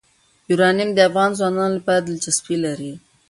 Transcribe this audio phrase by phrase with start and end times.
[0.49, 2.93] یورانیم د افغان ځوانانو لپاره دلچسپي لري.